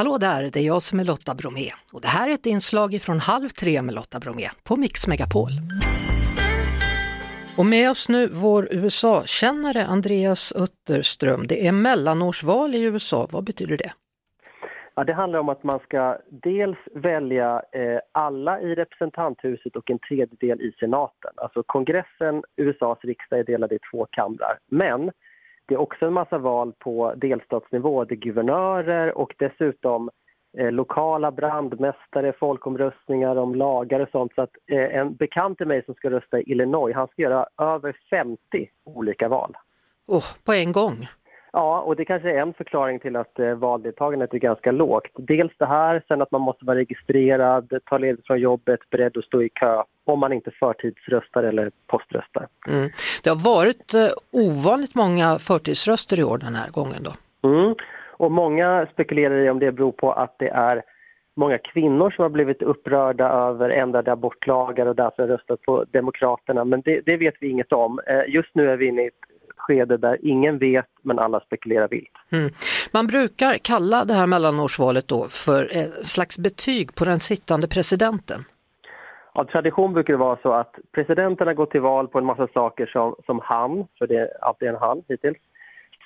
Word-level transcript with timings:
Hallå 0.00 0.18
där, 0.18 0.42
det 0.52 0.60
är 0.60 0.66
jag 0.66 0.82
som 0.82 1.00
är 1.00 1.04
Lotta 1.04 1.34
Bromé 1.34 1.68
och 1.92 2.00
det 2.00 2.08
här 2.08 2.28
är 2.28 2.34
ett 2.34 2.46
inslag 2.46 2.90
från 3.00 3.18
Halv 3.18 3.48
tre 3.48 3.82
med 3.82 3.94
Lotta 3.94 4.18
Bromé 4.18 4.48
på 4.68 4.76
Mix 4.76 5.06
Megapol. 5.08 5.52
Och 7.58 7.66
med 7.66 7.90
oss 7.90 8.08
nu 8.08 8.26
vår 8.26 8.68
USA-kännare 8.70 9.84
Andreas 9.84 10.52
Utterström. 10.64 11.46
Det 11.46 11.66
är 11.66 11.72
mellanårsval 11.72 12.74
i 12.74 12.84
USA, 12.84 13.28
vad 13.32 13.44
betyder 13.44 13.76
det? 13.76 13.92
Ja, 14.94 15.04
det 15.04 15.14
handlar 15.14 15.38
om 15.38 15.48
att 15.48 15.62
man 15.62 15.78
ska 15.78 16.18
dels 16.30 16.78
välja 16.94 17.62
eh, 17.72 18.00
alla 18.12 18.60
i 18.60 18.74
representanthuset 18.74 19.76
och 19.76 19.90
en 19.90 19.98
tredjedel 19.98 20.60
i 20.60 20.72
senaten. 20.80 21.32
Alltså 21.36 21.62
kongressen, 21.62 22.42
USAs 22.56 22.98
riksdag 23.02 23.38
är 23.38 23.44
delad 23.44 23.72
i 23.72 23.78
två 23.90 24.06
kamrar. 24.10 24.58
Men 24.66 25.10
det 25.70 25.74
är 25.74 25.80
också 25.80 26.06
en 26.06 26.12
massa 26.12 26.38
val 26.38 26.72
på 26.78 27.14
delstatsnivå, 27.16 28.04
det 28.04 28.14
är 28.14 28.16
guvernörer 28.16 29.18
och 29.18 29.34
dessutom 29.38 30.10
eh, 30.58 30.70
lokala 30.70 31.30
brandmästare, 31.30 32.32
folkomröstningar 32.40 33.36
om 33.36 33.54
lagar 33.54 34.00
och 34.00 34.08
sånt. 34.12 34.32
Så 34.34 34.42
att, 34.42 34.50
eh, 34.66 34.96
en 34.96 35.14
bekant 35.14 35.58
till 35.58 35.66
mig 35.66 35.84
som 35.84 35.94
ska 35.94 36.10
rösta 36.10 36.40
i 36.40 36.42
Illinois, 36.42 36.94
han 36.94 37.08
ska 37.08 37.22
göra 37.22 37.46
över 37.58 37.96
50 38.10 38.38
olika 38.84 39.28
val. 39.28 39.56
Oh, 40.06 40.24
på 40.44 40.52
en 40.52 40.72
gång? 40.72 41.08
Ja, 41.52 41.80
och 41.80 41.96
det 41.96 42.04
kanske 42.04 42.30
är 42.30 42.38
en 42.38 42.54
förklaring 42.54 42.98
till 42.98 43.16
att 43.16 43.38
eh, 43.38 43.54
valdeltagandet 43.54 44.34
är 44.34 44.38
ganska 44.38 44.72
lågt. 44.72 45.10
Dels 45.16 45.52
det 45.58 45.66
här, 45.66 46.02
sen 46.08 46.22
att 46.22 46.30
man 46.30 46.40
måste 46.40 46.64
vara 46.64 46.78
registrerad, 46.78 47.72
ta 47.84 47.98
ledigt 47.98 48.26
från 48.26 48.40
jobbet, 48.40 48.80
beredd 48.90 49.16
att 49.16 49.24
stå 49.24 49.42
i 49.42 49.48
kö 49.48 49.82
om 50.04 50.20
man 50.20 50.32
inte 50.32 50.50
förtidsröstar 50.50 51.42
eller 51.42 51.70
poströstar. 51.86 52.46
Mm. 52.68 52.90
Det 53.24 53.30
har 53.30 53.44
varit 53.44 53.94
eh, 53.94 54.08
ovanligt 54.32 54.94
många 54.94 55.38
förtidsröster 55.38 56.20
i 56.20 56.24
år 56.24 56.38
den 56.38 56.54
här 56.54 56.70
gången 56.70 57.02
då? 57.02 57.12
Mm. 57.48 57.74
Och 58.10 58.32
många 58.32 58.86
spekulerar 58.92 59.36
i 59.36 59.50
om 59.50 59.58
det 59.58 59.72
beror 59.72 59.92
på 59.92 60.12
att 60.12 60.34
det 60.38 60.48
är 60.48 60.82
många 61.36 61.58
kvinnor 61.58 62.10
som 62.10 62.22
har 62.22 62.30
blivit 62.30 62.62
upprörda 62.62 63.28
över 63.28 63.70
ändrade 63.70 64.12
abortlagar 64.12 64.86
och 64.86 64.96
därför 64.96 65.26
röstat 65.26 65.62
på 65.62 65.84
Demokraterna, 65.90 66.64
men 66.64 66.80
det, 66.80 67.00
det 67.06 67.16
vet 67.16 67.34
vi 67.40 67.48
inget 67.48 67.72
om. 67.72 68.00
Eh, 68.06 68.34
just 68.34 68.54
nu 68.54 68.70
är 68.70 68.76
vi 68.76 68.86
inne 68.86 69.02
i 69.02 69.06
ett 69.06 69.29
skede 69.70 69.96
där 69.96 70.18
ingen 70.22 70.58
vet 70.58 70.86
men 71.02 71.18
alla 71.18 71.40
spekulerar 71.40 71.88
vilt. 71.88 72.16
Mm. 72.32 72.50
Man 72.92 73.06
brukar 73.06 73.54
kalla 73.54 74.04
det 74.04 74.14
här 74.14 74.26
mellanårsvalet 74.26 75.08
då 75.08 75.24
för 75.28 75.62
ett 75.76 76.06
slags 76.06 76.38
betyg 76.38 76.94
på 76.94 77.04
den 77.04 77.18
sittande 77.18 77.68
presidenten. 77.68 78.40
Av 79.32 79.44
tradition 79.44 79.92
brukar 79.92 80.12
det 80.12 80.18
vara 80.18 80.38
så 80.42 80.52
att 80.52 80.74
presidenterna 80.92 81.54
går 81.54 81.66
till 81.66 81.80
val 81.80 82.08
på 82.08 82.18
en 82.18 82.24
massa 82.24 82.48
saker 82.54 82.86
som, 82.86 83.14
som 83.26 83.40
han, 83.42 83.86
för 83.98 84.06
det 84.06 84.16
är 84.16 84.28
alltid 84.40 84.68
en 84.68 84.76
han 84.76 85.02
hittills, 85.08 85.38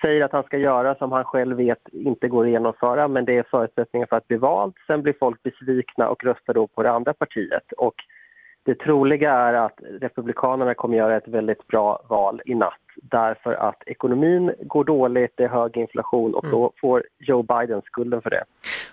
säger 0.03 0.25
att 0.25 0.33
han 0.33 0.43
ska 0.43 0.59
göra 0.59 0.95
som 0.95 1.13
han 1.13 1.25
själv 1.25 1.57
vet 1.57 1.89
inte 1.93 2.29
går 2.29 2.45
att 2.45 2.51
genomföra 2.51 3.09
men 3.09 3.25
det 3.25 3.39
är 3.39 3.43
förutsättningar 3.51 4.07
för 4.07 4.17
att 4.17 4.29
bli 4.29 4.37
vald. 4.37 4.75
Sen 4.87 5.03
blir 5.03 5.15
folk 5.21 5.43
besvikna 5.43 6.09
och 6.09 6.25
röstar 6.25 6.55
då 6.55 6.67
på 6.67 6.83
det 6.83 6.91
andra 6.91 7.13
partiet. 7.15 7.73
Och 7.77 7.95
det 8.65 8.75
troliga 8.75 9.33
är 9.33 9.55
att 9.55 9.81
Republikanerna 10.01 10.75
kommer 10.75 10.97
göra 10.97 11.17
ett 11.17 11.29
väldigt 11.29 11.67
bra 11.67 12.03
val 12.09 12.43
i 12.45 12.55
natt 12.55 12.75
därför 13.03 13.53
att 13.53 13.83
ekonomin 13.87 14.53
går 14.61 14.85
dåligt, 14.85 15.33
det 15.35 15.45
är 15.45 15.49
hög 15.49 15.77
inflation 15.77 16.35
och 16.35 16.47
då 16.51 16.59
mm. 16.59 16.71
får 16.81 17.03
Joe 17.19 17.43
Biden 17.43 17.83
skulden 17.83 18.23
för 18.23 18.31
det. 18.31 18.45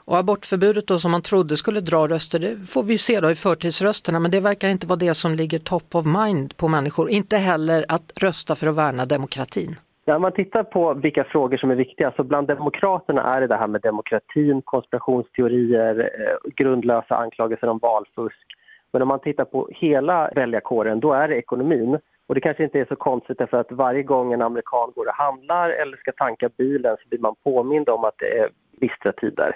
Och 0.06 0.18
abortförbudet 0.18 0.88
då 0.88 0.98
som 0.98 1.12
man 1.12 1.22
trodde 1.22 1.58
skulle 1.58 1.82
dra 1.82 2.08
röster, 2.08 2.40
det 2.40 2.70
får 2.74 2.84
vi 2.84 2.98
se 2.98 3.20
då 3.20 3.32
i 3.32 3.36
förtidsrösterna, 3.36 4.20
men 4.20 4.32
det 4.32 4.40
verkar 4.40 4.70
inte 4.70 4.88
vara 4.88 5.00
det 5.00 5.14
som 5.14 5.36
ligger 5.36 5.58
top 5.58 5.96
of 5.96 6.06
mind 6.06 6.58
på 6.58 6.68
människor. 6.68 7.10
Inte 7.10 7.38
heller 7.38 7.86
att 7.88 8.24
rösta 8.24 8.56
för 8.56 8.68
att 8.68 8.78
värna 8.78 9.06
demokratin. 9.06 9.76
När 10.06 10.20
man 10.20 10.32
tittar 10.32 10.64
på 10.64 10.94
vilka 10.94 11.24
frågor 11.24 11.58
som 11.58 11.72
är 11.72 11.76
viktiga, 11.76 12.14
så 12.16 12.24
bland 12.24 12.48
demokraterna 12.48 13.36
är 13.36 13.42
det 13.42 13.48
det 13.48 13.56
här 13.56 13.68
med 13.68 13.82
demokratin, 13.82 14.62
konspirationsteorier, 14.62 16.00
eh, 16.00 16.52
grundlösa 16.56 17.16
anklagelser 17.16 17.68
om 17.68 17.80
valfusk. 17.82 18.48
Men 18.94 19.02
om 19.02 19.08
man 19.08 19.20
tittar 19.20 19.46
på 19.46 19.70
hela 19.72 20.30
väljarkåren, 20.36 21.00
då 21.00 21.14
är 21.14 21.28
det 21.28 21.36
ekonomin. 21.36 22.00
Och 22.28 22.36
det 22.36 22.42
kanske 22.42 22.64
inte 22.64 22.80
är 22.80 22.86
så 22.86 22.96
konstigt 22.96 23.38
därför 23.38 23.58
att 23.58 23.72
varje 23.72 24.04
gång 24.04 24.34
en 24.34 24.42
amerikan 24.42 24.92
går 24.96 25.08
och 25.08 25.16
handlar 25.16 25.70
eller 25.70 25.98
ska 25.98 26.12
tanka 26.12 26.50
bilen 26.58 26.98
så 27.04 27.10
blir 27.10 27.20
man 27.20 27.36
påmind 27.44 27.90
om 27.90 28.04
att 28.04 28.16
det 28.18 28.38
är 28.38 28.50
bistra 28.80 29.12
tider. 29.12 29.56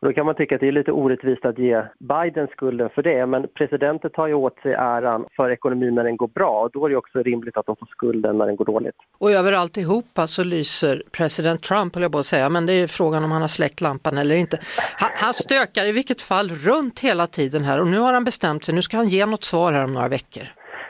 Och 0.00 0.06
då 0.08 0.12
kan 0.12 0.26
man 0.26 0.34
tycka 0.34 0.54
att 0.54 0.60
det 0.60 0.68
är 0.68 0.72
lite 0.72 0.92
orättvist 0.92 1.44
att 1.44 1.58
ge 1.58 1.82
Biden 1.98 2.46
skulden 2.52 2.90
för 2.94 3.02
det, 3.02 3.26
men 3.26 3.48
presidenten 3.54 4.10
tar 4.10 4.26
ju 4.26 4.34
åt 4.34 4.58
sig 4.62 4.72
äran 4.72 5.26
för 5.36 5.50
ekonomin 5.50 5.94
när 5.94 6.04
den 6.04 6.16
går 6.16 6.28
bra 6.28 6.62
och 6.62 6.70
då 6.72 6.86
är 6.86 6.90
det 6.90 6.96
också 6.96 7.22
rimligt 7.22 7.56
att 7.56 7.66
de 7.66 7.76
får 7.76 7.86
skulden 7.86 8.38
när 8.38 8.46
den 8.46 8.56
går 8.56 8.64
dåligt. 8.64 8.96
Och 9.18 9.30
över 9.30 9.52
alltihopa 9.52 10.26
så 10.26 10.44
lyser 10.44 11.02
president 11.16 11.62
Trump, 11.62 11.94
höll 11.94 12.02
jag 12.02 12.12
på 12.12 12.18
att 12.18 12.26
säga, 12.26 12.48
men 12.48 12.66
det 12.66 12.72
är 12.72 12.86
frågan 12.86 13.24
om 13.24 13.32
han 13.32 13.40
har 13.40 13.48
släckt 13.48 13.80
lampan 13.80 14.18
eller 14.18 14.36
inte. 14.36 14.58
Han, 15.00 15.10
han 15.14 15.34
stökar 15.34 15.84
i 15.86 15.92
vilket 15.92 16.22
fall 16.22 16.48
runt 16.48 17.00
hela 17.00 17.26
tiden 17.26 17.64
här 17.64 17.80
och 17.80 17.86
nu 17.86 17.98
har 17.98 18.12
han 18.12 18.24
bestämt 18.24 18.64
sig, 18.64 18.74
nu 18.74 18.82
ska 18.82 18.96
han 18.96 19.06
ge 19.06 19.26
något 19.26 19.44
svar 19.44 19.72
här 19.72 19.84
om 19.84 19.92
några 19.94 20.08
veckor. 20.08 20.42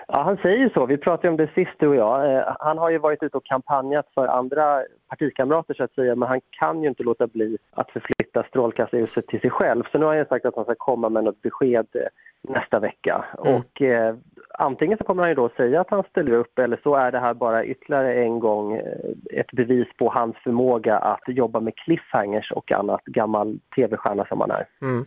Ja, 0.08 0.22
han 0.22 0.36
säger 0.36 0.68
så. 0.68 0.86
Vi 0.86 0.96
pratade 0.96 1.28
om 1.28 1.36
det 1.36 1.50
sist 1.54 1.76
du 1.78 1.88
och 1.88 1.96
jag. 1.96 2.36
Eh, 2.36 2.56
han 2.58 2.78
har 2.78 2.90
ju 2.90 2.98
varit 2.98 3.22
ute 3.22 3.36
och 3.36 3.44
kampanjat 3.44 4.06
för 4.14 4.26
andra 4.26 4.82
partikamrater 5.08 5.74
så 5.74 5.84
att 5.84 5.94
säga, 5.94 6.14
men 6.14 6.28
han 6.28 6.40
kan 6.50 6.82
ju 6.82 6.88
inte 6.88 7.02
låta 7.02 7.26
bli 7.26 7.58
att 7.70 7.90
förflytta 7.90 8.44
strålkastarljuset 8.48 9.26
till 9.26 9.40
sig 9.40 9.50
själv. 9.50 9.82
Så 9.92 9.98
nu 9.98 10.04
har 10.04 10.16
han 10.16 10.26
sagt 10.26 10.46
att 10.46 10.56
han 10.56 10.64
ska 10.64 10.74
komma 10.74 11.08
med 11.08 11.24
något 11.24 11.42
besked 11.42 11.86
eh, 11.92 12.08
nästa 12.42 12.80
vecka. 12.80 13.24
Mm. 13.44 13.54
Och 13.54 13.82
eh, 13.82 14.14
antingen 14.58 14.98
så 14.98 15.04
kommer 15.04 15.22
han 15.22 15.30
ju 15.30 15.34
då 15.34 15.50
säga 15.56 15.80
att 15.80 15.90
han 15.90 16.02
ställer 16.10 16.32
upp 16.32 16.58
eller 16.58 16.80
så 16.82 16.94
är 16.94 17.12
det 17.12 17.18
här 17.18 17.34
bara 17.34 17.64
ytterligare 17.64 18.14
en 18.14 18.40
gång 18.40 18.76
eh, 18.76 19.40
ett 19.40 19.52
bevis 19.52 19.88
på 19.98 20.10
hans 20.10 20.36
förmåga 20.36 20.98
att 20.98 21.22
jobba 21.26 21.60
med 21.60 21.76
cliffhangers 21.76 22.52
och 22.52 22.72
annat 22.72 23.04
gammal 23.04 23.58
tv-stjärna 23.76 24.26
som 24.26 24.40
han 24.40 24.50
är. 24.50 24.66
Mm. 24.82 25.04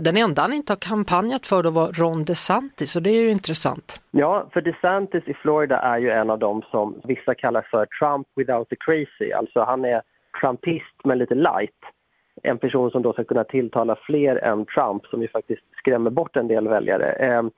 Den 0.00 0.16
enda 0.16 0.42
han 0.42 0.52
inte 0.52 0.72
har 0.72 0.88
kampanjat 0.88 1.46
för 1.46 1.62
då 1.62 1.70
var 1.70 1.92
Ron 1.92 2.24
DeSantis 2.24 2.96
och 2.96 3.02
det 3.02 3.10
är 3.10 3.22
ju 3.22 3.30
intressant. 3.30 4.00
Ja, 4.10 4.46
för 4.52 4.60
DeSantis 4.60 5.28
i 5.28 5.34
Florida 5.34 5.78
är 5.78 5.98
ju 5.98 6.10
en 6.10 6.30
av 6.30 6.38
dem 6.38 6.62
som 6.70 7.00
vissa 7.04 7.34
kallar 7.34 7.66
för 7.70 7.86
Trump 7.98 8.26
without 8.36 8.68
the 8.68 8.76
crazy. 8.76 9.32
Alltså 9.32 9.60
han 9.60 9.84
är 9.84 10.02
trumpist 10.40 10.96
men 11.04 11.18
lite 11.18 11.34
light. 11.34 11.80
En 12.42 12.58
person 12.58 12.90
som 12.90 13.02
då 13.02 13.12
ska 13.12 13.24
kunna 13.24 13.44
tilltala 13.44 13.96
fler 13.96 14.36
än 14.36 14.66
Trump 14.66 15.06
som 15.06 15.22
ju 15.22 15.28
faktiskt 15.28 15.62
skrämmer 15.76 16.10
bort 16.10 16.36
en 16.36 16.48
del 16.48 16.68
väljare. 16.68 17.12
Ehm, 17.12 17.50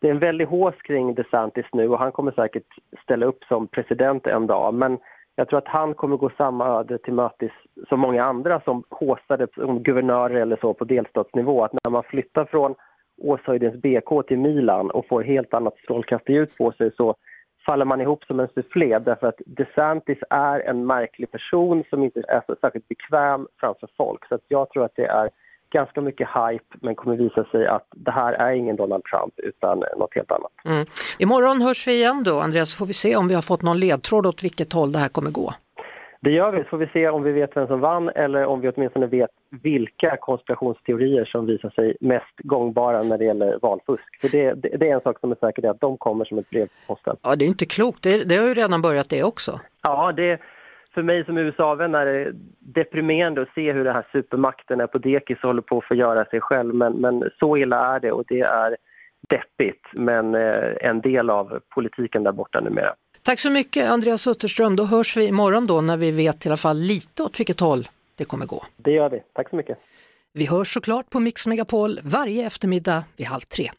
det 0.00 0.06
är 0.06 0.10
en 0.10 0.18
väldig 0.18 0.46
hås 0.46 0.74
kring 0.74 1.14
DeSantis 1.14 1.66
nu 1.72 1.88
och 1.88 1.98
han 1.98 2.12
kommer 2.12 2.32
säkert 2.32 2.66
ställa 3.02 3.26
upp 3.26 3.44
som 3.44 3.66
president 3.66 4.26
en 4.26 4.46
dag. 4.46 4.74
Men 4.74 4.98
jag 5.36 5.48
tror 5.48 5.58
att 5.58 5.68
han 5.68 5.94
kommer 5.94 6.16
gå 6.16 6.30
samma 6.36 6.66
öde 6.78 6.98
till 6.98 7.12
mötes 7.12 7.50
som 7.88 8.00
många 8.00 8.24
andra 8.24 8.60
som 8.60 8.84
håsade 8.88 9.46
som 9.54 9.82
guvernörer 9.82 10.34
eller 10.34 10.56
så 10.56 10.74
på 10.74 10.84
delstatsnivå. 10.84 11.64
Att 11.64 11.72
när 11.84 11.90
man 11.90 12.02
flyttar 12.02 12.44
från 12.44 12.74
Åshöjdens 13.22 13.82
BK 13.82 14.26
till 14.28 14.38
Milan 14.38 14.90
och 14.90 15.06
får 15.06 15.22
helt 15.22 15.54
annat 15.54 15.78
strålkastarljus 15.78 16.56
på 16.56 16.72
sig 16.72 16.90
så 16.96 17.14
faller 17.66 17.84
man 17.84 18.00
ihop 18.00 18.24
som 18.24 18.40
en 18.40 18.48
sufflé 18.54 18.98
därför 18.98 19.26
att 19.26 19.40
DeSantis 19.46 20.18
är 20.30 20.60
en 20.60 20.86
märklig 20.86 21.30
person 21.30 21.84
som 21.90 22.04
inte 22.04 22.22
är 22.28 22.42
så 22.46 22.56
särskilt 22.60 22.88
bekväm 22.88 23.46
framför 23.60 23.88
folk. 23.96 24.28
Så 24.28 24.38
jag 24.48 24.70
tror 24.70 24.84
att 24.84 24.96
det 24.96 25.06
är 25.06 25.30
ganska 25.72 26.00
mycket 26.00 26.28
hype 26.28 26.78
men 26.80 26.94
kommer 26.94 27.16
visa 27.16 27.44
sig 27.44 27.66
att 27.66 27.86
det 27.90 28.10
här 28.10 28.32
är 28.32 28.52
ingen 28.52 28.76
Donald 28.76 29.04
Trump 29.04 29.34
utan 29.36 29.82
något 29.98 30.14
helt 30.14 30.30
annat. 30.30 30.52
Mm. 30.64 30.86
Imorgon 31.18 31.62
hörs 31.62 31.86
vi 31.86 31.92
igen 31.92 32.22
då 32.24 32.40
Andreas, 32.40 32.70
så 32.70 32.76
får 32.76 32.86
vi 32.86 32.92
se 32.92 33.16
om 33.16 33.28
vi 33.28 33.34
har 33.34 33.42
fått 33.42 33.62
någon 33.62 33.80
ledtråd 33.80 34.26
åt 34.26 34.44
vilket 34.44 34.72
håll 34.72 34.92
det 34.92 34.98
här 34.98 35.08
kommer 35.08 35.30
gå. 35.30 35.54
Det 36.22 36.30
gör 36.30 36.52
vi, 36.52 36.58
så 36.58 36.64
får 36.64 36.78
vi 36.78 36.86
se 36.86 37.08
om 37.08 37.22
vi 37.22 37.32
vet 37.32 37.56
vem 37.56 37.66
som 37.66 37.80
vann 37.80 38.08
eller 38.08 38.46
om 38.46 38.60
vi 38.60 38.68
åtminstone 38.68 39.06
vet 39.06 39.30
vilka 39.62 40.16
konspirationsteorier 40.16 41.24
som 41.24 41.46
visar 41.46 41.70
sig 41.70 41.96
mest 42.00 42.36
gångbara 42.38 43.02
när 43.02 43.18
det 43.18 43.24
gäller 43.24 43.58
valfusk. 43.62 44.20
För 44.20 44.28
det, 44.28 44.54
det, 44.54 44.76
det 44.76 44.90
är 44.90 44.94
en 44.94 45.00
sak 45.00 45.20
som 45.20 45.30
är 45.30 45.36
säker, 45.36 45.62
det 45.62 45.68
är 45.68 45.72
att 45.72 45.80
de 45.80 45.98
kommer 45.98 46.24
som 46.24 46.38
ett 46.38 46.50
brev 46.50 46.66
på 46.66 46.94
posten. 46.94 47.16
Ja, 47.22 47.36
det 47.36 47.44
är 47.44 47.46
inte 47.46 47.66
klokt, 47.66 48.02
det, 48.02 48.24
det 48.24 48.36
har 48.36 48.48
ju 48.48 48.54
redan 48.54 48.82
börjat 48.82 49.10
det 49.10 49.24
också. 49.24 49.60
Ja, 49.82 50.12
det 50.12 50.40
för 50.94 51.02
mig 51.02 51.24
som 51.24 51.38
USA-vän 51.38 51.94
är 51.94 52.06
det 52.06 52.32
deprimerande 52.58 53.42
att 53.42 53.54
se 53.54 53.72
hur 53.72 53.84
den 53.84 53.94
här 53.94 54.06
supermakten 54.12 54.80
är 54.80 54.86
på 54.86 54.98
dekis 54.98 55.38
och 55.42 55.48
håller 55.48 55.62
på 55.62 55.78
att 55.78 55.84
förgöra 55.84 56.24
sig 56.24 56.40
själv. 56.40 56.74
Men, 56.74 56.92
men 56.92 57.30
så 57.38 57.56
illa 57.56 57.94
är 57.94 58.00
det 58.00 58.12
och 58.12 58.24
det 58.28 58.40
är 58.40 58.76
deppigt 59.28 59.84
men 59.92 60.34
eh, 60.34 60.72
en 60.80 61.00
del 61.00 61.30
av 61.30 61.60
politiken 61.74 62.22
där 62.22 62.32
borta 62.32 62.60
numera. 62.60 62.94
Tack 63.22 63.40
så 63.40 63.50
mycket 63.50 63.90
Andreas 63.90 64.26
Utterström. 64.26 64.76
Då 64.76 64.84
hörs 64.84 65.16
vi 65.16 65.26
imorgon 65.26 65.66
då 65.66 65.80
när 65.80 65.96
vi 65.96 66.10
vet 66.10 66.46
i 66.46 66.48
alla 66.48 66.56
fall 66.56 66.78
lite 66.78 67.22
åt 67.22 67.40
vilket 67.40 67.60
håll 67.60 67.88
det 68.16 68.24
kommer 68.24 68.46
gå. 68.46 68.66
Det 68.76 68.90
gör 68.90 69.10
vi. 69.10 69.18
Tack 69.34 69.50
så 69.50 69.56
mycket. 69.56 69.78
Vi 70.32 70.46
hörs 70.46 70.74
såklart 70.74 71.10
på 71.10 71.20
Mix 71.20 71.46
Megapol 71.46 72.00
varje 72.02 72.46
eftermiddag 72.46 73.04
vid 73.16 73.26
halv 73.26 73.40
tre. 73.40 73.70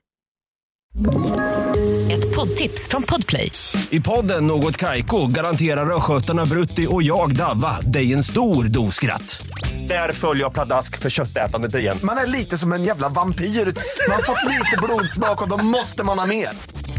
Ett 2.12 2.36
poddtips 2.36 2.88
från 2.88 3.04
Podplay. 3.04 3.52
I 3.90 4.02
podden 4.02 4.48
Något 4.48 4.78
Kaiko 4.78 5.28
garanterar 5.28 5.96
östgötarna 5.96 6.46
Brutti 6.46 6.88
och 6.90 7.04
jag, 7.04 7.36
Davva, 7.36 7.82
dig 7.82 8.14
en 8.14 8.24
stor 8.24 8.64
dos 8.64 8.96
skratt. 8.96 9.42
Där 9.88 10.14
följer 10.14 10.44
jag 10.44 10.54
pladask 10.54 11.00
för 11.00 11.10
köttätandet 11.10 11.76
igen. 11.76 11.98
Man 12.04 12.18
är 12.18 12.28
lite 12.28 12.58
som 12.58 12.74
en 12.74 12.84
jävla 12.84 13.10
vampyr. 13.10 13.46
Man 13.46 14.16
har 14.16 14.24
fått 14.24 14.50
lite 14.50 14.78
blodsmak 14.84 15.42
och 15.42 15.50
då 15.50 15.66
måste 15.66 16.06
man 16.06 16.20
ha 16.20 16.26
mer. 16.26 16.50